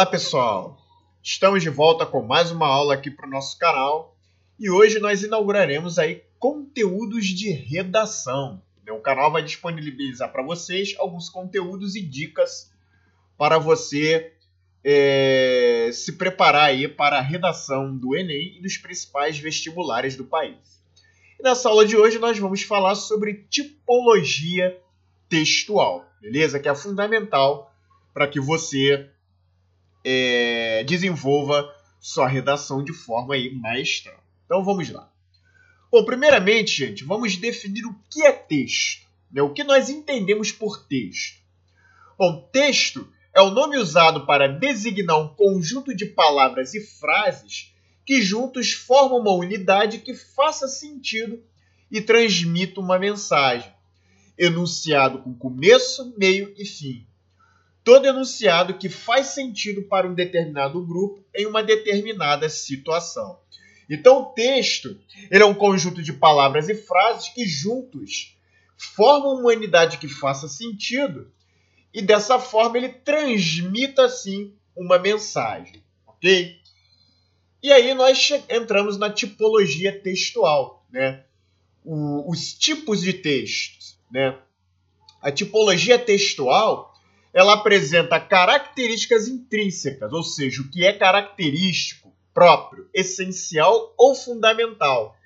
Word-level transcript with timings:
Olá 0.00 0.06
pessoal, 0.06 0.78
estamos 1.22 1.62
de 1.62 1.68
volta 1.68 2.06
com 2.06 2.22
mais 2.22 2.50
uma 2.50 2.66
aula 2.66 2.94
aqui 2.94 3.10
para 3.10 3.26
o 3.26 3.30
nosso 3.30 3.58
canal 3.58 4.16
e 4.58 4.70
hoje 4.70 4.98
nós 4.98 5.22
inauguraremos 5.22 5.98
aí 5.98 6.24
conteúdos 6.38 7.26
de 7.26 7.50
redação. 7.50 8.62
O 8.90 9.00
canal 9.00 9.30
vai 9.30 9.42
disponibilizar 9.42 10.32
para 10.32 10.42
vocês 10.42 10.94
alguns 10.98 11.28
conteúdos 11.28 11.96
e 11.96 12.00
dicas 12.00 12.72
para 13.36 13.58
você 13.58 14.32
é, 14.82 15.90
se 15.92 16.12
preparar 16.16 16.70
aí 16.70 16.88
para 16.88 17.18
a 17.18 17.22
redação 17.22 17.94
do 17.94 18.16
Enem 18.16 18.56
e 18.56 18.62
dos 18.62 18.78
principais 18.78 19.38
vestibulares 19.38 20.16
do 20.16 20.24
país. 20.24 20.82
E 21.38 21.42
nessa 21.42 21.68
aula 21.68 21.84
de 21.84 21.94
hoje 21.94 22.18
nós 22.18 22.38
vamos 22.38 22.62
falar 22.62 22.94
sobre 22.94 23.44
tipologia 23.50 24.80
textual, 25.28 26.10
beleza? 26.22 26.58
Que 26.58 26.70
é 26.70 26.74
fundamental 26.74 27.70
para 28.14 28.26
que 28.26 28.40
você 28.40 29.10
é, 30.04 30.84
desenvolva 30.84 31.74
sua 32.00 32.26
redação 32.26 32.82
de 32.82 32.92
forma 32.92 33.34
aí 33.34 33.54
maestra. 33.54 34.14
Então 34.44 34.64
vamos 34.64 34.88
lá. 34.90 35.10
Bom, 35.90 36.04
primeiramente, 36.04 36.72
gente, 36.72 37.04
vamos 37.04 37.36
definir 37.36 37.84
o 37.84 37.94
que 38.08 38.22
é 38.22 38.32
texto. 38.32 39.06
Né? 39.30 39.42
O 39.42 39.52
que 39.52 39.64
nós 39.64 39.88
entendemos 39.88 40.50
por 40.50 40.86
texto? 40.86 41.40
Bom, 42.18 42.48
texto 42.52 43.08
é 43.34 43.40
o 43.40 43.50
nome 43.50 43.76
usado 43.76 44.26
para 44.26 44.48
designar 44.48 45.18
um 45.18 45.28
conjunto 45.28 45.94
de 45.94 46.06
palavras 46.06 46.74
e 46.74 46.80
frases 46.80 47.72
que 48.04 48.20
juntos 48.22 48.72
formam 48.72 49.20
uma 49.20 49.32
unidade 49.32 49.98
que 49.98 50.14
faça 50.14 50.66
sentido 50.66 51.42
e 51.90 52.00
transmita 52.00 52.80
uma 52.80 52.98
mensagem. 52.98 53.70
Enunciado 54.38 55.18
com 55.18 55.34
começo, 55.34 56.14
meio 56.16 56.54
e 56.56 56.64
fim 56.64 57.06
todo 57.90 58.06
enunciado 58.06 58.74
que 58.74 58.88
faz 58.88 59.28
sentido 59.34 59.82
para 59.82 60.06
um 60.06 60.14
determinado 60.14 60.80
grupo 60.80 61.24
em 61.34 61.44
uma 61.44 61.60
determinada 61.60 62.48
situação. 62.48 63.40
Então, 63.88 64.18
o 64.18 64.24
texto 64.26 64.96
ele 65.28 65.42
é 65.42 65.46
um 65.46 65.52
conjunto 65.52 66.00
de 66.00 66.12
palavras 66.12 66.68
e 66.68 66.74
frases 66.76 67.30
que 67.30 67.44
juntos 67.44 68.38
formam 68.76 69.40
uma 69.40 69.50
unidade 69.50 69.98
que 69.98 70.06
faça 70.06 70.46
sentido 70.46 71.32
e 71.92 72.00
dessa 72.00 72.38
forma 72.38 72.78
ele 72.78 72.90
transmita 72.90 74.04
assim 74.04 74.54
uma 74.76 74.96
mensagem, 74.96 75.82
ok? 76.06 76.60
E 77.60 77.72
aí 77.72 77.92
nós 77.92 78.30
entramos 78.48 78.98
na 78.98 79.10
tipologia 79.10 80.00
textual, 80.00 80.86
né? 80.92 81.24
O, 81.84 82.30
os 82.30 82.54
tipos 82.54 83.00
de 83.00 83.14
textos, 83.14 83.98
né? 84.08 84.38
A 85.20 85.32
tipologia 85.32 85.98
textual 85.98 86.89
ela 87.32 87.54
apresenta 87.54 88.18
características 88.18 89.28
intrínsecas, 89.28 90.12
ou 90.12 90.22
seja, 90.22 90.62
o 90.62 90.68
que 90.68 90.84
é 90.84 90.92
característico, 90.92 92.12
próprio, 92.34 92.88
essencial 92.92 93.94
ou 93.96 94.14
fundamental, 94.14 95.16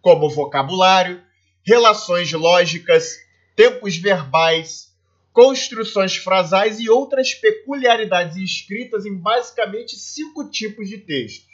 como 0.00 0.30
vocabulário, 0.30 1.22
relações 1.62 2.32
lógicas, 2.32 3.16
tempos 3.54 3.96
verbais, 3.96 4.94
construções 5.32 6.16
frasais 6.16 6.80
e 6.80 6.88
outras 6.88 7.34
peculiaridades 7.34 8.36
escritas 8.36 9.04
em 9.06 9.16
basicamente 9.16 9.96
cinco 9.96 10.50
tipos 10.50 10.88
de 10.88 10.98
textos, 10.98 11.50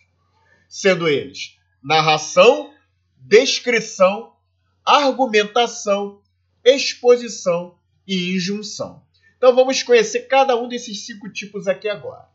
sendo 0.69 1.09
eles 1.09 1.57
narração, 1.83 2.75
descrição, 3.17 4.33
argumentação, 4.85 6.21
exposição 6.65 7.79
e 8.07 8.35
injunção. 8.35 9.06
Então 9.37 9.55
vamos 9.55 9.83
conhecer 9.83 10.21
cada 10.21 10.57
um 10.57 10.69
desses 10.69 11.05
cinco 11.05 11.29
tipos 11.29 11.69
aqui 11.69 11.89
agora. 11.89 12.27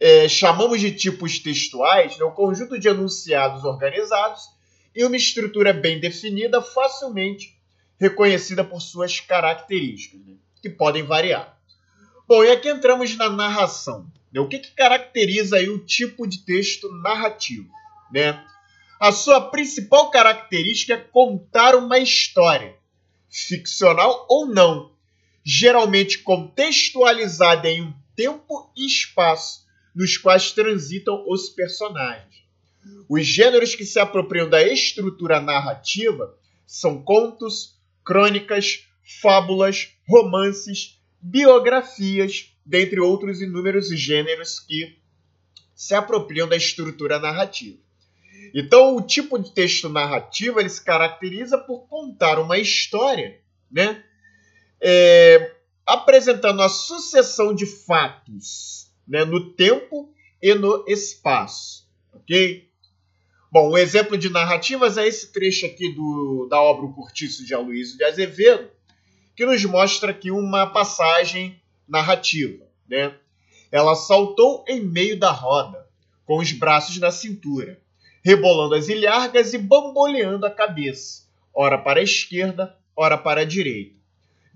É, 0.00 0.28
chamamos 0.28 0.80
de 0.80 0.92
tipos 0.92 1.38
textuais 1.38 2.16
né, 2.18 2.24
o 2.24 2.30
conjunto 2.30 2.78
de 2.78 2.86
enunciados 2.86 3.64
organizados 3.64 4.48
e 4.94 5.04
uma 5.04 5.16
estrutura 5.16 5.72
bem 5.72 5.98
definida, 5.98 6.62
facilmente 6.62 7.58
reconhecida 7.98 8.62
por 8.62 8.80
suas 8.80 9.18
características, 9.18 10.20
né, 10.24 10.34
que 10.62 10.70
podem 10.70 11.02
variar. 11.02 11.58
Bom, 12.28 12.44
e 12.44 12.50
aqui 12.50 12.68
entramos 12.68 13.16
na 13.16 13.28
narração. 13.28 14.06
Né, 14.32 14.40
o 14.40 14.46
que, 14.46 14.58
que 14.58 14.70
caracteriza 14.72 15.56
aí 15.56 15.68
o 15.68 15.84
tipo 15.84 16.26
de 16.26 16.44
texto 16.44 16.88
narrativo? 17.02 17.68
Né? 18.12 18.44
A 19.00 19.10
sua 19.10 19.50
principal 19.50 20.10
característica 20.10 20.94
é 20.94 20.96
contar 20.98 21.74
uma 21.74 21.98
história, 21.98 22.76
ficcional 23.30 24.26
ou 24.28 24.46
não, 24.46 24.92
geralmente 25.50 26.18
contextualizada 26.18 27.70
em 27.70 27.80
um 27.80 27.94
tempo 28.14 28.70
e 28.76 28.86
espaço 28.86 29.64
nos 29.94 30.18
quais 30.18 30.52
transitam 30.52 31.24
os 31.26 31.48
personagens. 31.48 32.44
Os 33.08 33.26
gêneros 33.26 33.74
que 33.74 33.86
se 33.86 33.98
apropriam 33.98 34.46
da 34.46 34.62
estrutura 34.62 35.40
narrativa 35.40 36.36
são 36.66 37.02
contos, 37.02 37.78
crônicas, 38.04 38.86
fábulas, 39.22 39.88
romances, 40.06 41.00
biografias, 41.18 42.52
dentre 42.64 43.00
outros 43.00 43.40
inúmeros 43.40 43.88
gêneros 43.88 44.60
que 44.60 44.98
se 45.74 45.94
apropriam 45.94 46.46
da 46.46 46.56
estrutura 46.56 47.18
narrativa. 47.18 47.78
Então, 48.54 48.94
o 48.94 49.00
tipo 49.00 49.38
de 49.38 49.50
texto 49.54 49.88
narrativo 49.88 50.60
ele 50.60 50.68
se 50.68 50.84
caracteriza 50.84 51.56
por 51.56 51.88
contar 51.88 52.38
uma 52.38 52.58
história, 52.58 53.40
né, 53.70 54.04
é, 54.80 55.54
apresentando 55.86 56.62
a 56.62 56.68
sucessão 56.68 57.54
de 57.54 57.66
fatos 57.66 58.90
né, 59.06 59.24
no 59.24 59.50
tempo 59.52 60.12
e 60.40 60.54
no 60.54 60.84
espaço. 60.86 61.88
Ok? 62.12 62.68
Bom, 63.50 63.70
um 63.72 63.78
exemplo 63.78 64.18
de 64.18 64.28
narrativas 64.28 64.98
é 64.98 65.06
esse 65.06 65.32
trecho 65.32 65.64
aqui 65.64 65.92
do, 65.94 66.46
da 66.50 66.60
obra 66.60 66.84
O 66.84 66.92
Cortiço 66.92 67.44
de 67.46 67.54
Aloysio 67.54 67.96
de 67.96 68.04
Azevedo, 68.04 68.68
que 69.34 69.46
nos 69.46 69.64
mostra 69.64 70.10
aqui 70.10 70.30
uma 70.30 70.66
passagem 70.66 71.60
narrativa. 71.88 72.66
Né? 72.86 73.14
Ela 73.72 73.94
saltou 73.94 74.64
em 74.68 74.80
meio 74.80 75.18
da 75.18 75.30
roda, 75.30 75.86
com 76.26 76.38
os 76.38 76.52
braços 76.52 76.98
na 76.98 77.10
cintura, 77.10 77.80
rebolando 78.22 78.74
as 78.74 78.88
ilhargas 78.88 79.54
e 79.54 79.58
bamboleando 79.58 80.44
a 80.44 80.50
cabeça, 80.50 81.22
ora 81.54 81.78
para 81.78 82.00
a 82.00 82.02
esquerda, 82.02 82.76
ora 82.94 83.16
para 83.16 83.40
a 83.40 83.44
direita 83.44 83.97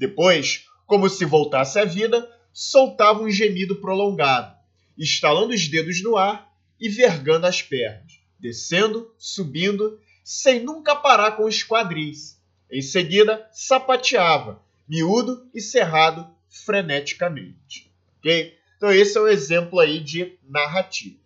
depois, 0.02 0.66
como 0.84 1.08
se 1.08 1.24
voltasse 1.24 1.78
à 1.78 1.84
vida, 1.84 2.28
soltava 2.52 3.22
um 3.22 3.30
gemido 3.30 3.76
prolongado, 3.76 4.52
estalando 4.98 5.54
os 5.54 5.68
dedos 5.68 6.02
no 6.02 6.16
ar 6.16 6.52
e 6.80 6.88
vergando 6.88 7.44
as 7.44 7.62
pernas, 7.62 8.18
descendo, 8.36 9.14
subindo, 9.16 10.00
sem 10.24 10.58
nunca 10.58 10.96
parar 10.96 11.36
com 11.36 11.44
os 11.44 11.62
quadris. 11.62 12.36
Em 12.68 12.82
seguida, 12.82 13.48
sapateava, 13.52 14.60
miúdo 14.88 15.48
e 15.54 15.60
cerrado 15.60 16.28
freneticamente. 16.48 17.88
Ok? 18.18 18.58
Então, 18.76 18.90
esse 18.90 19.16
é 19.16 19.20
um 19.20 19.28
exemplo 19.28 19.78
aí 19.78 20.00
de 20.00 20.36
narrativa. 20.42 21.16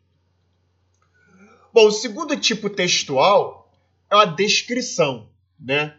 Bom, 1.73 1.87
o 1.87 1.93
segundo 1.93 2.37
tipo 2.37 2.69
textual 2.69 3.73
é 4.13 4.17
a 4.17 4.27
descrição, 4.27 5.31
né? 5.59 5.97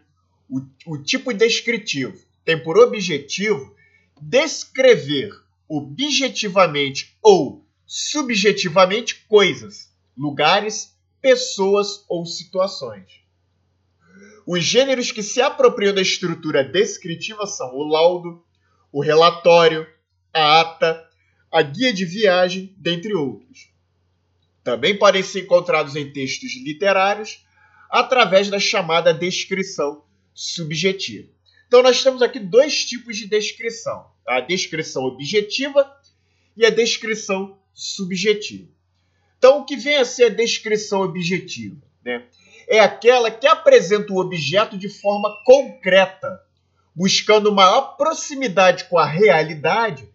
o, 0.48 0.60
o 0.86 0.98
tipo 0.98 1.32
descritivo 1.32 2.27
tem 2.48 2.58
por 2.58 2.78
objetivo 2.78 3.76
descrever 4.18 5.30
objetivamente 5.68 7.14
ou 7.22 7.62
subjetivamente 7.84 9.26
coisas, 9.28 9.94
lugares, 10.16 10.96
pessoas 11.20 12.06
ou 12.08 12.24
situações. 12.24 13.20
Os 14.46 14.64
gêneros 14.64 15.12
que 15.12 15.22
se 15.22 15.42
apropriam 15.42 15.94
da 15.94 16.00
estrutura 16.00 16.64
descritiva 16.64 17.46
são 17.46 17.74
o 17.74 17.86
laudo, 17.86 18.42
o 18.90 19.02
relatório, 19.02 19.86
a 20.32 20.60
ata, 20.60 21.06
a 21.52 21.60
guia 21.60 21.92
de 21.92 22.06
viagem, 22.06 22.74
dentre 22.78 23.12
outros. 23.12 23.70
Também 24.64 24.96
podem 24.96 25.22
ser 25.22 25.42
encontrados 25.42 25.94
em 25.96 26.10
textos 26.14 26.56
literários 26.56 27.44
através 27.90 28.48
da 28.48 28.58
chamada 28.58 29.12
descrição 29.12 30.02
subjetiva. 30.32 31.36
Então, 31.68 31.82
nós 31.82 32.02
temos 32.02 32.22
aqui 32.22 32.40
dois 32.40 32.84
tipos 32.84 33.16
de 33.16 33.26
descrição: 33.26 34.06
tá? 34.24 34.36
a 34.36 34.40
descrição 34.40 35.04
objetiva 35.04 35.94
e 36.56 36.64
a 36.64 36.70
descrição 36.70 37.58
subjetiva. 37.74 38.68
Então, 39.36 39.60
o 39.60 39.64
que 39.64 39.76
vem 39.76 39.98
a 39.98 40.04
ser 40.04 40.24
a 40.24 40.34
descrição 40.34 41.02
objetiva? 41.02 41.76
Né? 42.04 42.24
É 42.66 42.80
aquela 42.80 43.30
que 43.30 43.46
apresenta 43.46 44.12
o 44.12 44.18
objeto 44.18 44.76
de 44.76 44.88
forma 44.88 45.30
concreta, 45.44 46.40
buscando 46.94 47.54
maior 47.54 47.96
proximidade 47.96 48.84
com 48.84 48.98
a 48.98 49.06
realidade, 49.06 50.08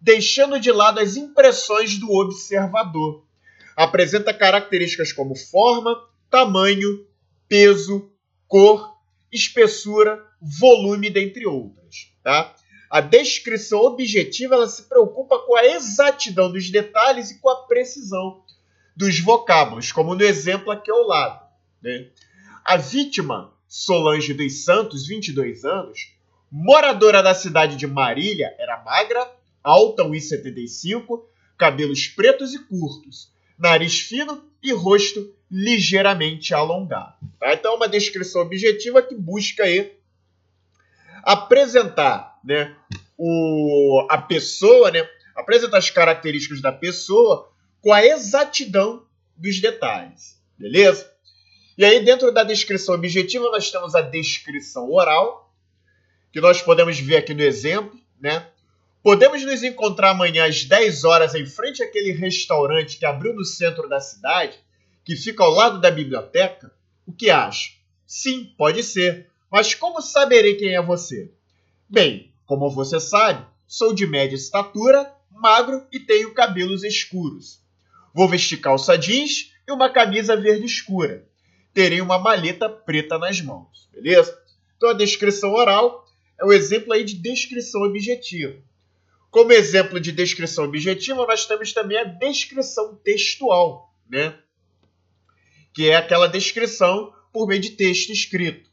deixando 0.00 0.58
de 0.58 0.70
lado 0.70 1.00
as 1.00 1.16
impressões 1.16 1.98
do 1.98 2.10
observador. 2.12 3.24
Apresenta 3.76 4.32
características 4.32 5.12
como 5.12 5.36
forma, 5.36 6.00
tamanho, 6.30 7.06
peso, 7.48 8.10
cor 8.48 8.91
espessura, 9.32 10.22
volume, 10.40 11.10
dentre 11.10 11.46
outras. 11.46 12.12
Tá? 12.22 12.54
a 12.92 13.00
descrição 13.00 13.80
objetiva 13.80 14.54
ela 14.54 14.68
se 14.68 14.82
preocupa 14.82 15.38
com 15.38 15.56
a 15.56 15.64
exatidão 15.64 16.52
dos 16.52 16.68
detalhes 16.70 17.30
e 17.30 17.38
com 17.38 17.48
a 17.48 17.62
precisão 17.62 18.44
dos 18.94 19.18
vocábulos, 19.18 19.90
como 19.90 20.14
no 20.14 20.22
exemplo 20.22 20.70
aqui 20.70 20.90
ao 20.90 21.06
lado. 21.06 21.42
Né? 21.80 22.10
A 22.62 22.76
vítima, 22.76 23.50
Solange 23.66 24.34
dos 24.34 24.66
Santos, 24.66 25.06
22 25.06 25.64
anos, 25.64 26.14
moradora 26.50 27.22
da 27.22 27.32
cidade 27.32 27.76
de 27.76 27.86
Marília, 27.86 28.54
era 28.58 28.84
magra, 28.84 29.26
alta, 29.64 30.04
1,75, 30.04 31.22
cabelos 31.56 32.08
pretos 32.08 32.52
e 32.52 32.58
curtos, 32.58 33.32
nariz 33.58 34.00
fino 34.00 34.51
e 34.62 34.72
rosto 34.72 35.34
ligeiramente 35.50 36.54
alongado. 36.54 37.16
Tá? 37.38 37.52
Então, 37.52 37.72
é 37.72 37.76
uma 37.76 37.88
descrição 37.88 38.42
objetiva 38.42 39.02
que 39.02 39.14
busca 39.14 39.64
aí 39.64 39.92
apresentar 41.22 42.38
né, 42.44 42.74
o, 43.16 44.06
a 44.10 44.18
pessoa, 44.18 44.90
né, 44.90 45.08
apresentar 45.34 45.78
as 45.78 45.90
características 45.90 46.60
da 46.60 46.72
pessoa 46.72 47.50
com 47.80 47.92
a 47.92 48.04
exatidão 48.04 49.04
dos 49.36 49.60
detalhes. 49.60 50.40
Beleza? 50.58 51.10
E 51.76 51.84
aí, 51.84 52.04
dentro 52.04 52.32
da 52.32 52.44
descrição 52.44 52.94
objetiva, 52.94 53.50
nós 53.50 53.70
temos 53.70 53.94
a 53.94 54.02
descrição 54.02 54.90
oral, 54.90 55.52
que 56.30 56.40
nós 56.40 56.62
podemos 56.62 56.98
ver 56.98 57.16
aqui 57.16 57.34
no 57.34 57.42
exemplo, 57.42 57.98
né? 58.20 58.46
Podemos 59.02 59.42
nos 59.42 59.64
encontrar 59.64 60.10
amanhã 60.10 60.46
às 60.46 60.64
10 60.64 61.02
horas 61.02 61.34
em 61.34 61.44
frente 61.44 61.82
àquele 61.82 62.12
restaurante 62.12 62.98
que 62.98 63.04
abriu 63.04 63.34
no 63.34 63.44
centro 63.44 63.88
da 63.88 64.00
cidade, 64.00 64.56
que 65.04 65.16
fica 65.16 65.42
ao 65.42 65.50
lado 65.50 65.80
da 65.80 65.90
biblioteca? 65.90 66.72
O 67.04 67.12
que 67.12 67.28
acha? 67.28 67.72
Sim, 68.06 68.54
pode 68.56 68.84
ser. 68.84 69.28
Mas 69.50 69.74
como 69.74 70.00
saberei 70.00 70.54
quem 70.54 70.76
é 70.76 70.80
você? 70.80 71.32
Bem, 71.88 72.32
como 72.46 72.70
você 72.70 73.00
sabe, 73.00 73.44
sou 73.66 73.92
de 73.92 74.06
média 74.06 74.36
estatura, 74.36 75.12
magro 75.32 75.84
e 75.90 75.98
tenho 75.98 76.32
cabelos 76.32 76.84
escuros. 76.84 77.60
Vou 78.14 78.28
vestir 78.28 78.58
calça 78.58 78.96
jeans 78.96 79.52
e 79.66 79.72
uma 79.72 79.90
camisa 79.90 80.36
verde 80.36 80.66
escura. 80.66 81.26
Terei 81.74 82.00
uma 82.00 82.20
maleta 82.20 82.68
preta 82.68 83.18
nas 83.18 83.40
mãos, 83.40 83.88
beleza? 83.92 84.38
Então 84.76 84.90
a 84.90 84.94
descrição 84.94 85.52
oral 85.52 86.06
é 86.38 86.44
o 86.44 86.52
exemplo 86.52 86.92
aí 86.92 87.02
de 87.02 87.14
descrição 87.14 87.82
objetiva. 87.82 88.62
Como 89.32 89.50
exemplo 89.50 89.98
de 89.98 90.12
descrição 90.12 90.66
objetiva, 90.66 91.26
nós 91.26 91.46
temos 91.46 91.72
também 91.72 91.96
a 91.96 92.04
descrição 92.04 92.94
textual, 92.96 93.90
né? 94.06 94.34
Que 95.72 95.88
é 95.88 95.96
aquela 95.96 96.28
descrição 96.28 97.14
por 97.32 97.48
meio 97.48 97.62
de 97.62 97.70
texto 97.70 98.10
escrito. 98.12 98.68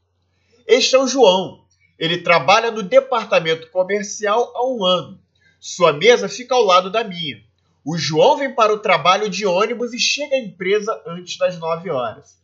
Este 0.67 0.95
é 0.95 0.99
o 0.99 1.07
João. 1.07 1.65
Ele 1.97 2.17
trabalha 2.17 2.71
no 2.71 2.83
departamento 2.83 3.71
comercial 3.71 4.51
há 4.53 4.67
um 4.67 4.83
ano. 4.83 5.17
Sua 5.61 5.93
mesa 5.93 6.27
fica 6.27 6.53
ao 6.53 6.65
lado 6.65 6.91
da 6.91 7.05
minha. 7.05 7.41
O 7.85 7.97
João 7.97 8.35
vem 8.35 8.53
para 8.53 8.73
o 8.73 8.79
trabalho 8.79 9.29
de 9.29 9.45
ônibus 9.45 9.93
e 9.93 9.99
chega 9.99 10.35
à 10.35 10.39
empresa 10.39 11.01
antes 11.07 11.37
das 11.37 11.57
9 11.57 11.89
horas. 11.89 12.37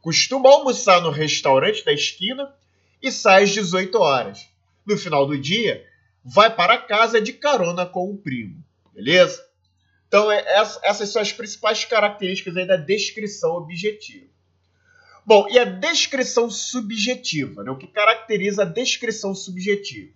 Costuma 0.00 0.50
almoçar 0.50 1.00
no 1.00 1.10
restaurante 1.10 1.84
da 1.84 1.92
esquina 1.92 2.52
e 3.00 3.12
sai 3.12 3.44
às 3.44 3.50
18 3.50 3.96
horas. 4.00 4.48
No 4.84 4.98
final 4.98 5.24
do 5.24 5.38
dia, 5.38 5.86
vai 6.24 6.54
para 6.54 6.78
casa 6.78 7.20
de 7.20 7.32
carona 7.32 7.86
com 7.86 8.10
o 8.10 8.16
primo. 8.16 8.62
Beleza? 8.94 9.44
Então, 10.06 10.30
é, 10.30 10.44
essas 10.82 11.08
são 11.08 11.22
as 11.22 11.32
principais 11.32 11.84
características 11.84 12.54
da 12.66 12.76
descrição 12.76 13.56
objetiva. 13.56 14.26
Bom, 15.24 15.48
e 15.48 15.58
a 15.58 15.64
descrição 15.64 16.50
subjetiva? 16.50 17.62
Né? 17.62 17.70
O 17.70 17.78
que 17.78 17.86
caracteriza 17.86 18.62
a 18.62 18.66
descrição 18.66 19.34
subjetiva? 19.34 20.12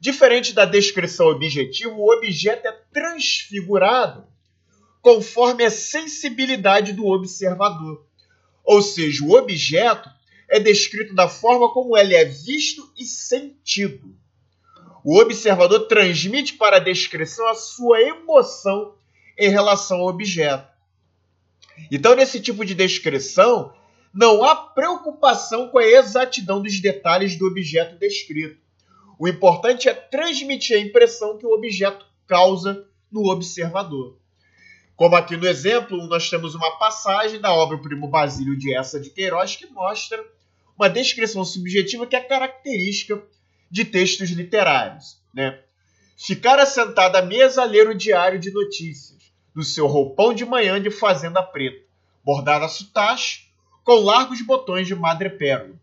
Diferente 0.00 0.52
da 0.52 0.64
descrição 0.64 1.28
objetiva, 1.28 1.92
o 1.94 2.12
objeto 2.12 2.66
é 2.66 2.72
transfigurado 2.92 4.26
conforme 5.00 5.64
a 5.64 5.70
sensibilidade 5.70 6.92
do 6.92 7.06
observador. 7.06 8.04
Ou 8.64 8.82
seja, 8.82 9.24
o 9.24 9.32
objeto 9.32 10.10
é 10.48 10.58
descrito 10.58 11.14
da 11.14 11.28
forma 11.28 11.72
como 11.72 11.96
ele 11.96 12.14
é 12.14 12.24
visto 12.24 12.92
e 12.98 13.04
sentido. 13.04 14.14
O 15.08 15.20
observador 15.20 15.86
transmite 15.86 16.54
para 16.54 16.78
a 16.78 16.80
descrição 16.80 17.46
a 17.46 17.54
sua 17.54 18.02
emoção 18.02 18.96
em 19.38 19.48
relação 19.48 20.00
ao 20.00 20.08
objeto. 20.08 20.66
Então, 21.92 22.16
nesse 22.16 22.40
tipo 22.40 22.64
de 22.64 22.74
descrição, 22.74 23.72
não 24.12 24.42
há 24.42 24.56
preocupação 24.56 25.68
com 25.68 25.78
a 25.78 25.86
exatidão 25.86 26.60
dos 26.60 26.80
detalhes 26.80 27.38
do 27.38 27.46
objeto 27.46 27.96
descrito. 28.00 28.60
O 29.16 29.28
importante 29.28 29.88
é 29.88 29.94
transmitir 29.94 30.76
a 30.76 30.80
impressão 30.80 31.38
que 31.38 31.46
o 31.46 31.54
objeto 31.54 32.04
causa 32.26 32.84
no 33.08 33.30
observador. 33.30 34.18
Como 34.96 35.14
aqui 35.14 35.36
no 35.36 35.46
exemplo, 35.46 36.04
nós 36.08 36.28
temos 36.28 36.56
uma 36.56 36.78
passagem 36.78 37.40
da 37.40 37.54
obra 37.54 37.78
Primo 37.78 38.08
Basílio 38.08 38.58
de 38.58 38.74
Essa 38.74 38.98
de 38.98 39.10
Queiroz 39.10 39.54
que 39.54 39.66
mostra 39.66 40.20
uma 40.76 40.90
descrição 40.90 41.44
subjetiva 41.44 42.08
que 42.08 42.16
é 42.16 42.20
característica 42.20 43.22
de 43.76 43.84
textos 43.84 44.30
literários. 44.30 45.18
Né? 45.34 45.60
Ficar 46.16 46.58
assentado 46.58 47.18
à 47.18 47.22
mesa 47.22 47.60
a 47.60 47.66
ler 47.66 47.86
o 47.86 47.94
diário 47.94 48.38
de 48.38 48.50
notícias, 48.50 49.20
no 49.54 49.62
seu 49.62 49.86
roupão 49.86 50.32
de 50.32 50.46
manhã 50.46 50.80
de 50.80 50.90
fazenda 50.90 51.42
preta, 51.42 51.84
bordado 52.24 52.64
a 52.64 52.68
sutache, 52.68 53.50
com 53.84 53.96
largos 53.96 54.40
botões 54.40 54.86
de 54.86 54.94
madrepérola. 54.94 55.74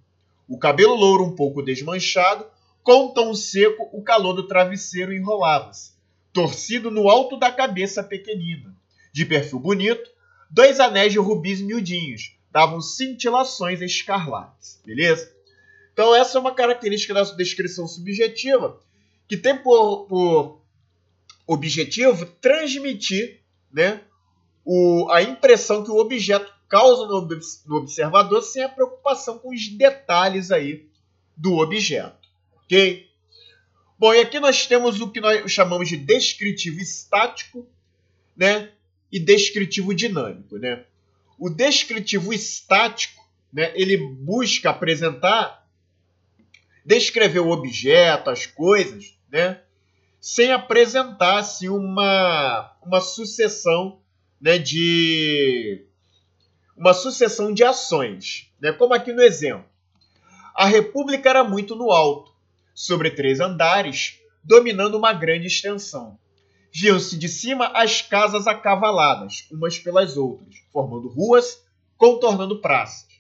O 0.50 0.58
cabelo 0.58 0.96
louro 0.96 1.24
um 1.24 1.36
pouco 1.36 1.62
desmanchado, 1.62 2.48
com 2.82 3.10
tom 3.10 3.36
seco, 3.36 3.88
o 3.94 4.02
calor 4.02 4.34
do 4.34 4.48
travesseiro 4.48 5.14
enrolava-se, 5.14 5.92
torcido 6.34 6.90
no 6.90 7.08
alto 7.08 7.38
da 7.38 7.52
cabeça 7.52 8.04
pequenina. 8.04 8.76
De 9.12 9.24
perfil 9.24 9.60
bonito, 9.60 10.10
dois 10.50 10.80
anéis 10.80 11.14
de 11.14 11.20
rubis 11.20 11.62
miudinhos 11.62 12.36
davam 12.52 12.82
cintilações 12.82 13.82
escarlates. 13.82 14.82
Beleza? 14.84 15.33
Então, 15.94 16.16
essa 16.16 16.38
é 16.38 16.42
uma 16.42 16.54
característica 16.54 17.14
da 17.14 17.24
descrição 17.24 17.88
subjetiva 17.88 18.80
que 19.28 19.38
tem 19.38 19.56
por, 19.56 20.06
por 20.08 20.62
objetivo 21.46 22.26
transmitir 22.42 23.42
né, 23.72 24.02
o, 24.66 25.08
a 25.12 25.22
impressão 25.22 25.84
que 25.84 25.92
o 25.92 25.98
objeto 25.98 26.52
causa 26.68 27.06
no, 27.06 27.22
no 27.68 27.76
observador 27.78 28.42
sem 28.42 28.64
a 28.64 28.70
preocupação 28.70 29.38
com 29.38 29.54
os 29.54 29.68
detalhes 29.70 30.52
aí 30.52 30.88
do 31.38 31.58
objeto. 31.58 32.28
Ok? 32.64 33.08
Bom, 34.00 34.14
e 34.14 34.20
aqui 34.20 34.40
nós 34.40 34.66
temos 34.66 35.00
o 35.00 35.12
que 35.12 35.22
nós 35.22 35.50
chamamos 35.52 35.88
de 35.88 35.98
descritivo 35.98 36.80
estático 36.80 37.68
né, 38.36 38.72
e 39.12 39.20
descritivo 39.20 39.94
dinâmico. 39.94 40.58
Né? 40.58 40.84
O 41.38 41.50
descritivo 41.50 42.34
estático 42.34 43.24
né, 43.52 43.72
ele 43.76 43.98
busca 43.98 44.72
apresentar 44.72 45.63
descrever 46.86 47.40
o 47.40 47.50
objeto, 47.50 48.30
as 48.30 48.46
coisas, 48.46 49.18
né? 49.32 49.62
sem 50.20 50.52
apresentar-se 50.52 51.68
uma, 51.70 52.76
uma 52.82 53.02
sucessão 53.02 54.00
né, 54.40 54.58
de 54.58 55.86
uma 56.76 56.94
sucessão 56.94 57.54
de 57.54 57.64
ações, 57.64 58.52
né? 58.60 58.72
como 58.72 58.94
aqui 58.94 59.12
no 59.12 59.22
exemplo. 59.22 59.66
A 60.56 60.66
República 60.66 61.30
era 61.30 61.44
muito 61.44 61.76
no 61.76 61.92
alto, 61.92 62.32
sobre 62.74 63.12
três 63.12 63.40
andares, 63.40 64.20
dominando 64.44 64.96
uma 64.96 65.14
grande 65.14 65.48
extensão. 65.48 66.18
Viam-se 66.72 67.18
de 67.18 67.30
cima 67.30 67.68
as 67.68 68.02
casas 68.02 68.48
acavaladas, 68.48 69.48
umas 69.52 69.78
pelas 69.78 70.18
outras, 70.18 70.56
formando 70.72 71.08
ruas, 71.08 71.64
contornando 71.98 72.60
praças 72.60 73.13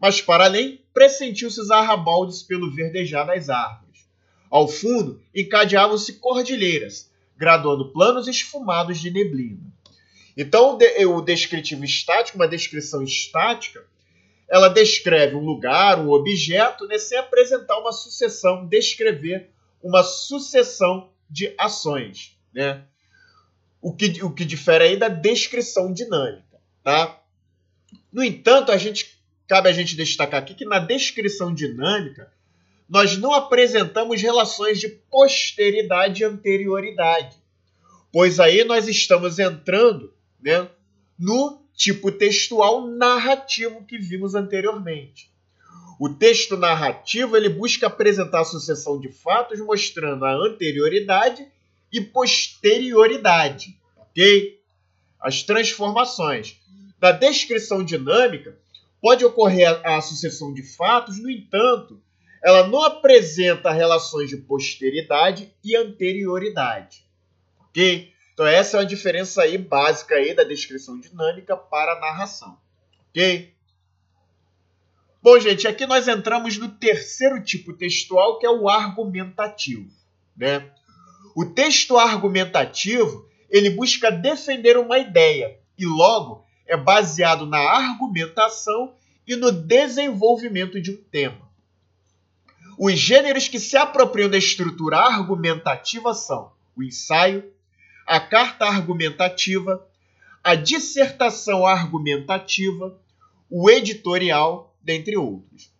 mas 0.00 0.20
para 0.20 0.44
além 0.44 0.80
pressentiu-se 0.92 1.60
arrabaldes 1.72 2.42
pelo 2.42 2.74
verdejar 2.74 3.26
das 3.26 3.48
árvores. 3.48 4.06
Ao 4.50 4.68
fundo 4.68 5.20
encadeavam-se 5.34 6.14
cordilheiras, 6.14 7.10
graduando 7.36 7.92
planos 7.92 8.28
esfumados 8.28 9.00
de 9.00 9.10
neblina. 9.10 9.60
Então, 10.36 10.78
o 11.08 11.20
descritivo 11.22 11.84
estático, 11.84 12.36
uma 12.36 12.48
descrição 12.48 13.02
estática, 13.02 13.84
ela 14.48 14.68
descreve 14.68 15.34
um 15.34 15.44
lugar, 15.44 15.98
um 15.98 16.10
objeto, 16.10 16.86
né, 16.86 16.98
sem 16.98 17.18
apresentar 17.18 17.78
uma 17.78 17.92
sucessão, 17.92 18.66
descrever 18.66 19.50
uma 19.82 20.02
sucessão 20.02 21.10
de 21.28 21.52
ações. 21.58 22.38
Né? 22.54 22.84
O, 23.80 23.92
que, 23.92 24.22
o 24.22 24.30
que 24.30 24.44
difere 24.44 24.84
aí 24.84 24.96
da 24.96 25.08
descrição 25.08 25.92
dinâmica. 25.92 26.60
Tá? 26.82 27.20
No 28.12 28.22
entanto, 28.22 28.70
a 28.70 28.76
gente 28.76 29.15
cabe 29.46 29.68
a 29.68 29.72
gente 29.72 29.96
destacar 29.96 30.42
aqui 30.42 30.54
que 30.54 30.64
na 30.64 30.78
descrição 30.78 31.54
dinâmica 31.54 32.32
nós 32.88 33.16
não 33.16 33.32
apresentamos 33.32 34.22
relações 34.22 34.78
de 34.78 34.88
posteridade 34.88 36.22
e 36.22 36.24
anterioridade, 36.24 37.36
pois 38.12 38.38
aí 38.38 38.64
nós 38.64 38.86
estamos 38.86 39.38
entrando 39.38 40.12
né, 40.40 40.68
no 41.18 41.60
tipo 41.74 42.12
textual 42.12 42.86
narrativo 42.86 43.84
que 43.84 43.98
vimos 43.98 44.34
anteriormente. 44.34 45.30
O 45.98 46.10
texto 46.10 46.56
narrativo 46.56 47.36
ele 47.36 47.48
busca 47.48 47.86
apresentar 47.86 48.40
a 48.40 48.44
sucessão 48.44 49.00
de 49.00 49.08
fatos 49.08 49.58
mostrando 49.60 50.24
a 50.24 50.32
anterioridade 50.32 51.46
e 51.90 52.00
posterioridade, 52.00 53.78
ok? 53.96 54.60
As 55.18 55.42
transformações. 55.42 56.60
Na 57.00 57.12
descrição 57.12 57.82
dinâmica, 57.82 58.58
pode 59.06 59.24
ocorrer 59.24 59.68
a, 59.68 59.98
a 59.98 60.00
sucessão 60.00 60.52
de 60.52 60.64
fatos, 60.64 61.22
no 61.22 61.30
entanto, 61.30 62.02
ela 62.42 62.66
não 62.66 62.82
apresenta 62.82 63.70
relações 63.70 64.28
de 64.28 64.36
posteridade 64.36 65.54
e 65.62 65.76
anterioridade, 65.76 67.06
ok? 67.60 68.12
Então 68.34 68.44
essa 68.44 68.78
é 68.78 68.80
a 68.80 68.84
diferença 68.84 69.42
aí 69.42 69.56
básica 69.56 70.16
aí 70.16 70.34
da 70.34 70.42
descrição 70.42 70.98
dinâmica 70.98 71.56
para 71.56 71.92
a 71.92 72.00
narração, 72.00 72.58
ok? 73.10 73.54
Bom, 75.22 75.38
gente, 75.38 75.68
aqui 75.68 75.86
nós 75.86 76.08
entramos 76.08 76.58
no 76.58 76.68
terceiro 76.68 77.40
tipo 77.44 77.74
textual, 77.74 78.40
que 78.40 78.46
é 78.46 78.50
o 78.50 78.68
argumentativo. 78.68 79.88
Né? 80.36 80.68
O 81.36 81.44
texto 81.44 81.96
argumentativo 81.96 83.28
ele 83.48 83.70
busca 83.70 84.10
defender 84.10 84.76
uma 84.76 84.98
ideia 84.98 85.60
e, 85.78 85.86
logo, 85.86 86.45
é 86.66 86.76
baseado 86.76 87.46
na 87.46 87.58
argumentação 87.58 88.94
e 89.26 89.36
no 89.36 89.50
desenvolvimento 89.50 90.80
de 90.80 90.92
um 90.92 90.96
tema. 90.96 91.46
Os 92.78 92.98
gêneros 92.98 93.48
que 93.48 93.58
se 93.58 93.74
apropriam 93.76 94.28
da 94.28 94.36
estrutura 94.36 94.98
argumentativa 94.98 96.12
são 96.12 96.52
o 96.76 96.82
ensaio, 96.82 97.50
a 98.06 98.20
carta 98.20 98.66
argumentativa, 98.66 99.82
a 100.44 100.54
dissertação 100.54 101.66
argumentativa, 101.66 103.00
o 103.50 103.70
editorial 103.70 104.76
dentre 104.82 105.16
outros. 105.16 105.70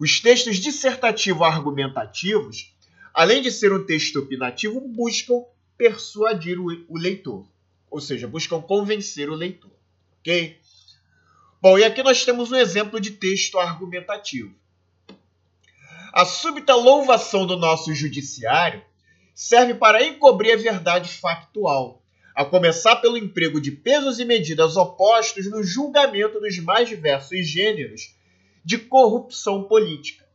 Os 0.00 0.18
textos 0.18 0.56
dissertativo-argumentativos, 0.56 2.74
além 3.12 3.42
de 3.42 3.52
ser 3.52 3.70
um 3.72 3.84
texto 3.84 4.18
opinativo, 4.18 4.80
buscam 4.80 5.44
persuadir 5.76 6.58
o, 6.58 6.96
leitor, 6.96 7.46
ou 7.90 8.00
seja, 8.00 8.26
buscam 8.26 8.62
convencer 8.62 9.28
o 9.28 9.34
leitor. 9.34 9.70
Ok? 10.20 10.60
Bom, 11.62 11.78
e 11.78 11.84
aqui 11.84 12.02
nós 12.02 12.24
temos 12.24 12.50
um 12.50 12.56
exemplo 12.56 13.00
de 13.00 13.12
texto 13.12 13.58
argumentativo. 13.58 14.54
A 16.12 16.24
súbita 16.24 16.74
louvação 16.74 17.46
do 17.46 17.56
nosso 17.56 17.94
judiciário 17.94 18.82
serve 19.34 19.74
para 19.74 20.04
encobrir 20.04 20.52
a 20.52 20.56
verdade 20.56 21.08
factual, 21.08 22.02
a 22.34 22.44
começar 22.44 22.96
pelo 22.96 23.16
emprego 23.16 23.60
de 23.60 23.70
pesos 23.70 24.18
e 24.18 24.24
medidas 24.24 24.76
opostos 24.76 25.50
no 25.50 25.62
julgamento 25.62 26.40
dos 26.40 26.58
mais 26.58 26.88
diversos 26.88 27.46
gêneros 27.46 28.14
de 28.64 28.76
corrupção 28.76 29.64
política. 29.64 30.26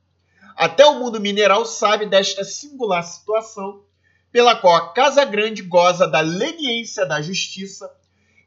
Até 0.56 0.86
o 0.86 1.00
mundo 1.00 1.20
mineral 1.20 1.65
sabe 1.65 2.06
desta 2.06 2.44
singular 2.44 3.04
situação, 3.04 3.84
pela 4.32 4.56
qual 4.56 4.75
a 4.75 4.94
Casa 4.94 5.24
Grande 5.25 5.62
goza 5.62 6.08
da 6.08 6.22
leniência 6.22 7.06
da 7.06 7.22
justiça 7.22 7.92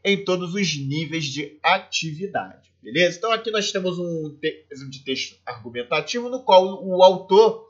em 0.09 0.25
todos 0.25 0.55
os 0.55 0.77
níveis 0.77 1.25
de 1.25 1.59
atividade. 1.63 2.69
Beleza? 2.83 3.19
Então 3.19 3.33
aqui 3.33 3.51
nós 3.51 3.73
temos 3.73 3.99
um 3.99 4.37
exemplo 4.71 4.91
de 4.91 5.05
texto 5.05 5.37
argumentativo 5.45 6.29
no 6.29 6.43
qual 6.43 6.85
o 6.85 7.03
autor 7.03 7.67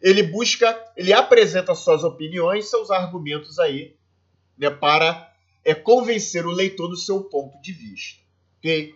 ele 0.00 0.22
busca, 0.24 0.76
ele 0.96 1.12
apresenta 1.12 1.74
suas 1.74 2.02
opiniões, 2.02 2.68
seus 2.68 2.90
argumentos 2.90 3.58
aí, 3.58 3.94
né, 4.58 4.68
para 4.68 5.32
é, 5.64 5.74
convencer 5.74 6.44
o 6.44 6.50
leitor 6.50 6.88
do 6.88 6.96
seu 6.96 7.22
ponto 7.22 7.60
de 7.62 7.72
vista. 7.72 8.20
Ok? 8.58 8.94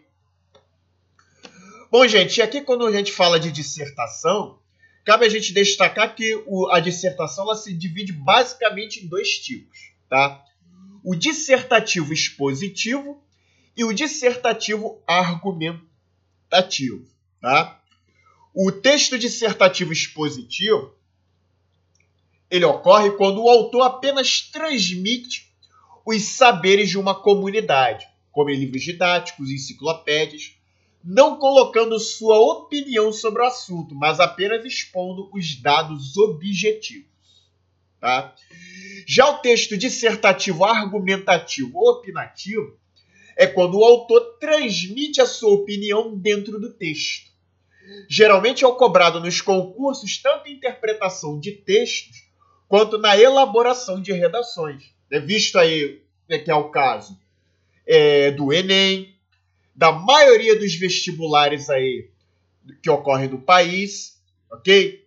Bom, 1.90 2.06
gente, 2.08 2.42
aqui 2.42 2.60
quando 2.60 2.84
a 2.84 2.92
gente 2.92 3.12
fala 3.12 3.38
de 3.38 3.52
dissertação, 3.52 4.58
cabe 5.04 5.24
a 5.24 5.28
gente 5.28 5.54
destacar 5.54 6.14
que 6.14 6.34
o, 6.46 6.68
a 6.70 6.80
dissertação 6.80 7.44
ela 7.44 7.54
se 7.54 7.72
divide 7.72 8.12
basicamente 8.12 9.04
em 9.04 9.06
dois 9.06 9.38
tipos, 9.38 9.92
tá? 10.08 10.44
O 11.06 11.14
dissertativo 11.14 12.12
expositivo 12.12 13.22
e 13.76 13.84
o 13.84 13.92
dissertativo 13.92 15.00
argumentativo, 15.06 17.06
tá? 17.40 17.80
O 18.52 18.72
texto 18.72 19.16
dissertativo 19.16 19.92
expositivo 19.92 20.92
ele 22.50 22.64
ocorre 22.64 23.12
quando 23.12 23.40
o 23.40 23.48
autor 23.48 23.82
apenas 23.82 24.40
transmite 24.40 25.48
os 26.04 26.22
saberes 26.22 26.90
de 26.90 26.98
uma 26.98 27.14
comunidade, 27.14 28.04
como 28.32 28.50
em 28.50 28.56
livros 28.56 28.82
didáticos, 28.82 29.48
enciclopédias, 29.48 30.56
não 31.04 31.38
colocando 31.38 32.00
sua 32.00 32.38
opinião 32.38 33.12
sobre 33.12 33.42
o 33.42 33.46
assunto, 33.46 33.94
mas 33.94 34.18
apenas 34.18 34.64
expondo 34.64 35.30
os 35.32 35.54
dados 35.62 36.16
objetivos. 36.16 37.06
Tá? 38.00 38.34
Já 39.08 39.30
o 39.30 39.38
texto 39.38 39.76
dissertativo, 39.76 40.64
argumentativo 40.64 41.78
opinativo 41.88 42.76
é 43.36 43.46
quando 43.46 43.78
o 43.78 43.84
autor 43.84 44.36
transmite 44.40 45.20
a 45.20 45.26
sua 45.26 45.52
opinião 45.52 46.16
dentro 46.16 46.58
do 46.58 46.72
texto. 46.72 47.30
Geralmente 48.08 48.64
é 48.64 48.72
cobrado 48.72 49.20
nos 49.20 49.40
concursos 49.40 50.18
tanto 50.18 50.48
interpretação 50.48 51.38
de 51.38 51.52
textos 51.52 52.24
quanto 52.66 52.98
na 52.98 53.16
elaboração 53.16 54.02
de 54.02 54.12
redações. 54.12 54.92
É 55.08 55.20
visto 55.20 55.56
aí 55.56 56.02
né, 56.28 56.38
que 56.38 56.50
é 56.50 56.54
o 56.54 56.70
caso 56.70 57.16
é, 57.86 58.32
do 58.32 58.52
Enem, 58.52 59.14
da 59.72 59.92
maioria 59.92 60.58
dos 60.58 60.74
vestibulares 60.74 61.70
aí 61.70 62.10
que 62.82 62.90
ocorrem 62.90 63.28
no 63.28 63.40
país, 63.40 64.20
ok? 64.50 65.06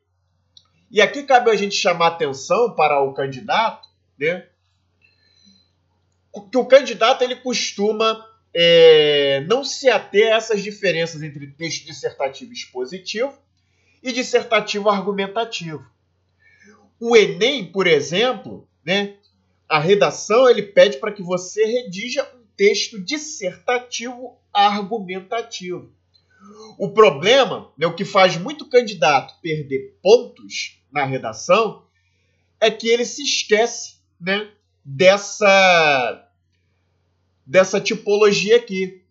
E 0.89 1.01
aqui 1.01 1.23
cabe 1.23 1.51
a 1.51 1.55
gente 1.55 1.75
chamar 1.75 2.07
atenção 2.07 2.73
para 2.73 3.01
o 3.01 3.13
candidato, 3.13 3.88
né? 4.19 4.45
Que 6.51 6.57
o 6.57 6.65
candidato 6.65 7.23
ele 7.23 7.35
costuma 7.35 8.25
é, 8.53 9.41
não 9.47 9.63
se 9.63 9.89
ater 9.89 10.33
a 10.33 10.37
essas 10.37 10.61
diferenças 10.61 11.21
entre 11.21 11.47
texto 11.47 11.85
dissertativo 11.85 12.53
expositivo 12.53 13.37
e 14.01 14.11
dissertativo 14.11 14.89
argumentativo. 14.89 15.85
O 16.99 17.15
Enem, 17.15 17.71
por 17.71 17.87
exemplo, 17.87 18.67
né, 18.83 19.17
a 19.67 19.79
redação 19.79 20.49
ele 20.49 20.63
pede 20.63 20.97
para 20.97 21.11
que 21.11 21.21
você 21.21 21.63
redija 21.65 22.23
um 22.35 22.43
texto 22.55 22.99
dissertativo 22.99 24.37
argumentativo. 24.51 25.93
O 26.77 26.91
problema, 26.91 27.71
né, 27.77 27.85
o 27.85 27.95
que 27.95 28.05
faz 28.05 28.37
muito 28.37 28.67
candidato 28.67 29.39
perder 29.41 29.97
pontos 30.01 30.81
na 30.91 31.05
redação, 31.05 31.85
é 32.59 32.71
que 32.71 32.87
ele 32.87 33.05
se 33.05 33.23
esquece 33.23 33.98
né, 34.19 34.51
dessa, 34.83 36.27
dessa 37.45 37.79
tipologia 37.79 38.57
aqui. 38.57 39.03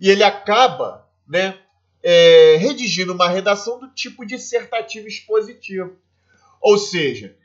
E 0.00 0.10
ele 0.10 0.22
acaba 0.22 1.08
né, 1.26 1.58
é, 2.02 2.56
redigindo 2.56 3.12
uma 3.12 3.28
redação 3.28 3.78
do 3.78 3.88
tipo 3.88 4.26
dissertativo 4.26 5.08
expositivo. 5.08 5.96
Ou 6.60 6.78
seja, 6.78 7.36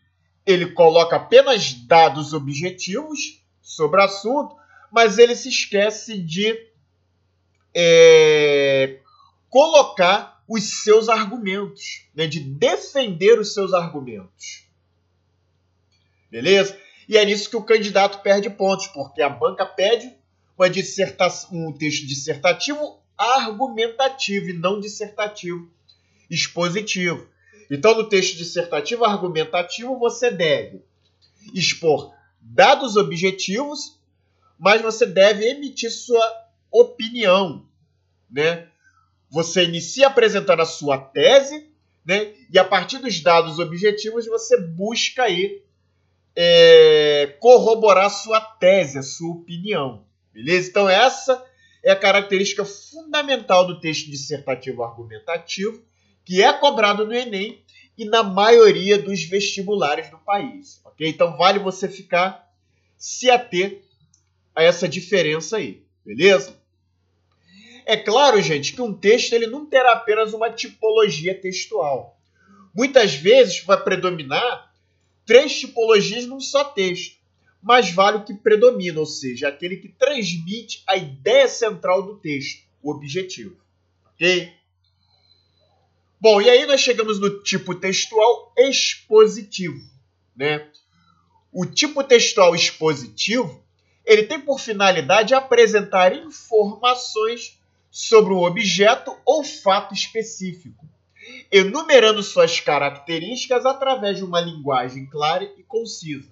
ele 0.46 0.72
coloca 0.72 1.16
apenas 1.16 1.74
dados 1.74 2.34
objetivos 2.34 3.44
sobre 3.62 4.02
o 4.02 4.04
assunto, 4.04 4.56
mas 4.92 5.18
ele 5.18 5.36
se 5.36 5.50
esquece 5.50 6.18
de 6.18 6.68
é, 7.74 9.00
colocar 9.50 10.44
os 10.48 10.84
seus 10.84 11.08
argumentos, 11.08 12.10
né, 12.14 12.28
de 12.28 12.40
defender 12.40 13.40
os 13.40 13.54
seus 13.54 13.74
argumentos. 13.74 14.68
Beleza? 16.30 16.78
E 17.12 17.18
é 17.18 17.26
nisso 17.26 17.50
que 17.50 17.58
o 17.58 17.62
candidato 17.62 18.20
perde 18.20 18.50
pontos, 18.50 18.88
porque 18.88 19.22
a 19.22 19.28
banca 19.28 19.66
pede 19.66 20.16
uma 20.58 20.68
um 21.52 21.74
texto 21.74 22.08
dissertativo 22.08 23.02
argumentativo 23.18 24.50
e 24.50 24.54
não 24.54 24.80
dissertativo 24.80 25.70
expositivo. 26.30 27.28
Então, 27.70 27.96
no 27.96 28.08
texto 28.08 28.38
dissertativo 28.38 29.04
argumentativo, 29.04 30.00
você 30.00 30.32
deve 30.32 30.86
expor 31.54 32.14
dados 32.40 32.96
objetivos, 32.96 34.00
mas 34.58 34.82
você 34.82 35.06
deve 35.06 35.44
emitir 35.50 35.92
sua 35.92 36.26
opinião, 36.72 37.68
né? 38.30 38.70
Você 39.30 39.66
inicia 39.66 40.08
apresentando 40.08 40.62
a 40.62 40.66
sua 40.66 40.98
tese, 40.98 41.70
né? 42.06 42.32
E 42.50 42.58
a 42.58 42.64
partir 42.64 43.00
dos 43.00 43.20
dados 43.20 43.60
objetivos 43.60 44.26
você 44.28 44.56
busca 44.62 45.24
aí 45.24 45.62
é, 46.36 47.36
corroborar 47.40 48.10
sua 48.10 48.40
tese, 48.40 48.98
a 48.98 49.04
sua 49.04 49.32
opinião, 49.32 50.06
beleza? 50.34 50.70
Então 50.70 50.90
essa 50.90 51.44
é 51.84 51.92
a 51.92 51.96
característica 51.96 52.64
fundamental 52.64 53.66
do 53.66 53.80
texto 53.80 54.10
dissertativo 54.10 54.84
argumentativo 54.84 55.84
que 56.24 56.42
é 56.42 56.54
cobrado 56.54 57.06
no 57.06 57.14
Enem 57.14 57.64
e 57.98 58.06
na 58.06 58.24
maioria 58.24 58.98
dos 58.98 59.24
vestibulares 59.24 60.10
do 60.10 60.18
país. 60.18 60.82
ok? 60.86 61.08
Então 61.08 61.36
vale 61.38 61.60
você 61.60 61.88
ficar 61.88 62.50
se 62.98 63.30
ater 63.30 63.82
a 64.56 64.64
essa 64.64 64.88
diferença 64.88 65.58
aí, 65.58 65.84
beleza? 66.06 66.60
É 67.86 67.98
claro, 67.98 68.42
gente, 68.42 68.74
que 68.74 68.82
um 68.82 68.94
texto 68.94 69.34
ele 69.34 69.48
não 69.48 69.66
terá 69.66 69.94
apenas 69.94 70.34
uma 70.34 70.50
tipologia 70.50 71.34
textual. 71.40 72.18
Muitas 72.74 73.16
vezes 73.16 73.64
vai 73.64 73.84
predominar 73.84 74.71
três 75.32 75.58
tipologias 75.58 76.26
num 76.26 76.42
só 76.42 76.66
texto, 76.66 77.16
mas 77.64 77.90
vale 77.90 78.18
o 78.18 78.26
que 78.26 78.34
predomina, 78.34 79.00
ou 79.00 79.06
seja, 79.06 79.48
aquele 79.48 79.78
que 79.78 79.88
transmite 79.88 80.84
a 80.86 80.98
ideia 80.98 81.48
central 81.48 82.04
do 82.04 82.18
texto, 82.18 82.66
o 82.84 82.92
objetivo. 82.92 83.56
Ok? 84.14 84.52
Bom, 86.20 86.42
e 86.42 86.50
aí 86.50 86.66
nós 86.66 86.82
chegamos 86.82 87.18
no 87.18 87.42
tipo 87.44 87.74
textual 87.74 88.54
expositivo, 88.58 89.82
né? 90.36 90.68
O 91.50 91.66
tipo 91.66 92.04
textual 92.04 92.54
expositivo, 92.54 93.64
ele 94.06 94.24
tem 94.24 94.38
por 94.38 94.60
finalidade 94.60 95.34
apresentar 95.34 96.14
informações 96.14 97.58
sobre 97.90 98.34
um 98.34 98.44
objeto 98.44 99.16
ou 99.26 99.46
fato 99.46 99.94
específico, 99.94 100.86
enumerando 101.52 102.24
suas 102.24 102.60
características 102.60 103.66
através 103.66 104.18
de 104.18 104.24
uma 104.24 104.40
linguagem 104.40 105.06
clara 105.06 105.44
e 105.58 105.64
concisa. 105.64 106.30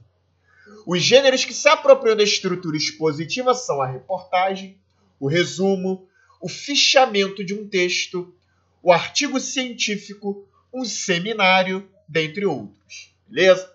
Os 0.86 1.02
gêneros 1.02 1.44
que 1.44 1.54
se 1.54 1.68
apropriam 1.68 2.16
da 2.16 2.24
estrutura 2.24 2.78
expositiva 2.78 3.54
são 3.54 3.82
a 3.82 3.88
reportagem, 3.88 4.78
o 5.20 5.28
resumo, 5.28 6.08
o 6.40 6.48
fichamento 6.48 7.44
de 7.44 7.54
um 7.54 7.68
texto, 7.68 8.34
o 8.82 8.92
artigo 8.92 9.40
científico, 9.40 10.48
um 10.74 10.86
seminário, 10.86 11.90
dentre 12.08 12.46
outros. 12.46 13.14
Beleza? 13.28 13.70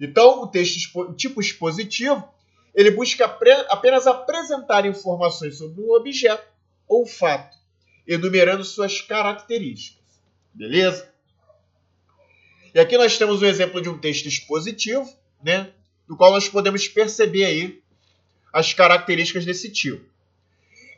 Então, 0.00 0.42
o 0.42 0.46
texto 0.46 1.14
tipo 1.14 1.40
expositivo, 1.40 2.28
ele 2.74 2.90
busca 2.90 3.24
apenas 3.68 4.06
apresentar 4.06 4.84
informações 4.86 5.58
sobre 5.58 5.80
um 5.80 5.90
objeto 5.92 6.46
ou 6.86 7.06
fato, 7.06 7.56
enumerando 8.06 8.64
suas 8.64 9.00
características. 9.00 9.97
Beleza? 10.54 11.12
E 12.74 12.80
aqui 12.80 12.96
nós 12.96 13.16
temos 13.16 13.42
um 13.42 13.46
exemplo 13.46 13.80
de 13.80 13.88
um 13.88 13.98
texto 13.98 14.26
expositivo, 14.26 15.08
né, 15.42 15.72
do 16.06 16.16
qual 16.16 16.30
nós 16.30 16.48
podemos 16.48 16.86
perceber 16.86 17.44
aí 17.44 17.82
as 18.52 18.72
características 18.72 19.44
desse 19.44 19.70
tipo. 19.70 20.04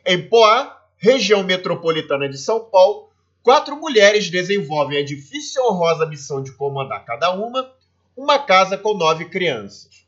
Em 0.05 0.21
Poá, 0.27 0.81
região 0.97 1.43
metropolitana 1.43 2.27
de 2.27 2.37
São 2.37 2.65
Paulo, 2.65 3.09
quatro 3.43 3.75
mulheres 3.75 4.29
desenvolvem 4.29 4.99
a 4.99 5.05
difícil 5.05 5.61
e 5.61 5.67
honrosa 5.67 6.05
missão 6.05 6.41
de 6.41 6.51
comandar 6.51 7.05
cada 7.05 7.31
uma 7.31 7.73
uma 8.15 8.37
casa 8.39 8.77
com 8.77 8.93
nove 8.93 9.25
crianças. 9.25 10.05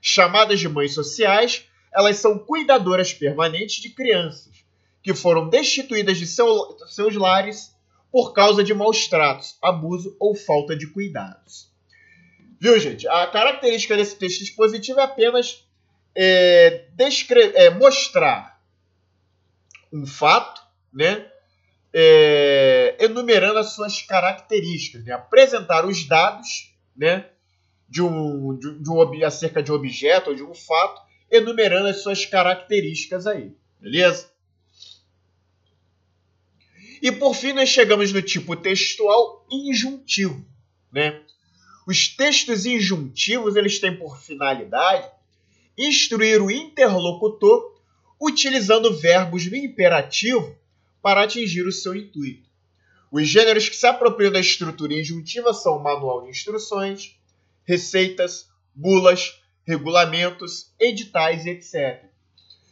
Chamadas 0.00 0.58
de 0.58 0.68
mães 0.68 0.94
sociais, 0.94 1.64
elas 1.94 2.16
são 2.16 2.38
cuidadoras 2.38 3.12
permanentes 3.12 3.80
de 3.80 3.90
crianças 3.90 4.52
que 5.02 5.14
foram 5.14 5.48
destituídas 5.48 6.18
de 6.18 6.26
seu, 6.26 6.76
seus 6.88 7.14
lares 7.14 7.71
por 8.12 8.34
causa 8.34 8.62
de 8.62 8.74
maus 8.74 9.08
tratos, 9.08 9.56
abuso 9.62 10.14
ou 10.20 10.36
falta 10.36 10.76
de 10.76 10.86
cuidados. 10.86 11.72
Viu, 12.60 12.78
gente? 12.78 13.08
A 13.08 13.26
característica 13.26 13.96
desse 13.96 14.16
texto 14.16 14.42
expositivo 14.42 15.00
é 15.00 15.02
apenas 15.02 15.66
é, 16.14 16.84
é, 17.54 17.70
mostrar 17.70 18.60
um 19.90 20.06
fato, 20.06 20.60
né? 20.92 21.26
É, 21.94 22.96
enumerando 23.00 23.58
as 23.58 23.74
suas 23.74 24.00
características, 24.00 25.04
né? 25.04 25.12
apresentar 25.12 25.84
os 25.84 26.06
dados 26.06 26.74
né? 26.96 27.26
de 27.86 28.00
um, 28.00 28.56
de, 28.58 28.78
de 28.82 28.90
um 28.90 29.26
acerca 29.26 29.62
de 29.62 29.70
um 29.70 29.74
objeto 29.74 30.30
ou 30.30 30.36
de 30.36 30.42
um 30.42 30.54
fato, 30.54 31.02
enumerando 31.30 31.88
as 31.88 32.02
suas 32.02 32.24
características 32.24 33.26
aí, 33.26 33.54
beleza? 33.78 34.31
E 37.02 37.10
por 37.10 37.34
fim 37.34 37.52
nós 37.52 37.68
chegamos 37.68 38.12
no 38.12 38.22
tipo 38.22 38.54
textual 38.54 39.44
injuntivo, 39.50 40.46
né? 40.92 41.20
Os 41.84 42.06
textos 42.06 42.64
injuntivos 42.64 43.56
eles 43.56 43.80
têm 43.80 43.98
por 43.98 44.16
finalidade 44.22 45.10
instruir 45.76 46.40
o 46.40 46.48
interlocutor 46.48 47.76
utilizando 48.20 48.96
verbos 48.96 49.44
no 49.46 49.56
imperativo 49.56 50.56
para 51.02 51.24
atingir 51.24 51.66
o 51.66 51.72
seu 51.72 51.96
intuito. 51.96 52.48
Os 53.10 53.26
gêneros 53.26 53.68
que 53.68 53.74
se 53.74 53.86
apropriam 53.86 54.30
da 54.30 54.38
estrutura 54.38 54.94
injuntiva 54.94 55.52
são 55.52 55.82
manual 55.82 56.22
de 56.22 56.30
instruções, 56.30 57.16
receitas, 57.64 58.48
bulas, 58.72 59.42
regulamentos, 59.66 60.72
editais, 60.78 61.46
etc. 61.46 62.04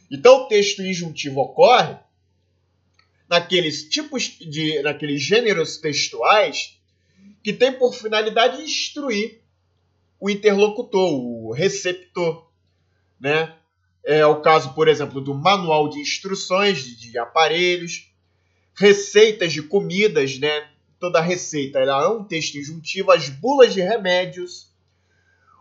Então, 0.09 0.43
o 0.43 0.47
texto 0.47 0.81
injuntivo 0.81 1.41
ocorre 1.41 1.97
naqueles 3.31 3.87
tipos 3.87 4.23
de, 4.41 4.81
naqueles 4.81 5.21
gêneros 5.21 5.77
textuais 5.77 6.77
que 7.41 7.53
tem 7.53 7.71
por 7.71 7.95
finalidade 7.95 8.61
instruir 8.61 9.39
o 10.19 10.29
interlocutor, 10.29 11.13
o 11.13 11.53
receptor, 11.53 12.51
né? 13.17 13.55
É 14.03 14.25
o 14.25 14.41
caso, 14.41 14.73
por 14.73 14.89
exemplo, 14.89 15.21
do 15.21 15.33
manual 15.33 15.87
de 15.87 15.99
instruções 15.99 16.83
de, 16.83 17.17
aparelhos, 17.17 18.11
receitas 18.75 19.53
de 19.53 19.61
comidas, 19.61 20.37
né? 20.37 20.69
Toda 20.99 21.21
receita 21.21 21.79
ela 21.79 22.03
é 22.03 22.07
um 22.09 22.25
texto 22.25 22.55
injuntivo, 22.55 23.11
as 23.11 23.29
bulas 23.29 23.73
de 23.73 23.79
remédios, 23.79 24.67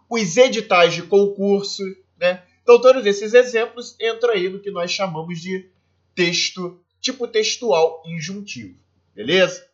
os 0.09 0.37
editais 0.37 0.94
de 0.94 1.02
concurso, 1.02 1.85
né? 2.18 2.42
Então, 2.64 2.80
todos 2.80 3.06
esses 3.06 3.33
exemplos 3.33 3.94
entram 4.00 4.33
aí 4.33 4.48
no 4.48 4.59
que 4.59 4.72
nós 4.72 4.90
chamamos 4.90 5.40
de 5.40 5.70
texto, 6.16 6.80
tipo 7.00 7.26
textual 7.26 8.02
injuntivo. 8.06 8.78
Beleza? 9.14 9.68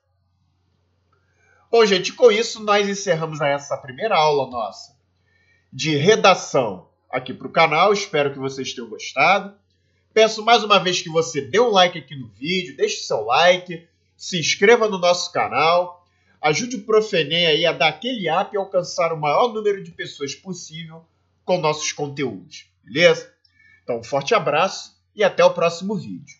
Bom, 1.70 1.84
gente, 1.84 2.12
com 2.12 2.30
isso 2.30 2.62
nós 2.62 2.88
encerramos 2.88 3.40
essa 3.40 3.76
primeira 3.76 4.16
aula 4.16 4.50
nossa 4.50 4.96
de 5.72 5.96
redação 5.96 6.88
aqui 7.10 7.34
para 7.34 7.46
o 7.46 7.52
canal. 7.52 7.92
Espero 7.92 8.32
que 8.32 8.38
vocês 8.38 8.72
tenham 8.72 8.88
gostado. 8.88 9.54
Peço 10.14 10.44
mais 10.44 10.64
uma 10.64 10.78
vez 10.78 11.02
que 11.02 11.10
você 11.10 11.42
dê 11.42 11.60
um 11.60 11.70
like 11.70 11.98
aqui 11.98 12.16
no 12.16 12.28
vídeo, 12.28 12.76
deixe 12.76 13.02
seu 13.02 13.24
like, 13.24 13.86
se 14.16 14.38
inscreva 14.38 14.88
no 14.88 14.98
nosso 14.98 15.30
canal 15.32 15.96
Ajude 16.46 16.76
o 16.76 16.84
Profenem 16.84 17.46
aí 17.46 17.66
a 17.66 17.72
dar 17.72 17.88
aquele 17.88 18.30
up 18.30 18.54
e 18.54 18.56
alcançar 18.56 19.12
o 19.12 19.20
maior 19.20 19.52
número 19.52 19.82
de 19.82 19.90
pessoas 19.90 20.32
possível 20.32 21.04
com 21.44 21.58
nossos 21.58 21.90
conteúdos, 21.90 22.66
beleza? 22.84 23.32
Então, 23.82 23.98
um 23.98 24.04
forte 24.04 24.32
abraço 24.32 24.96
e 25.12 25.24
até 25.24 25.44
o 25.44 25.52
próximo 25.52 25.96
vídeo. 25.96 26.36